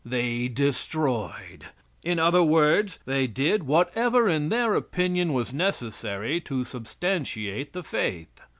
[0.03, 1.65] They destroyed.
[2.03, 8.39] In other words, they did whatever in their opinion was necessary to substantiate the faith.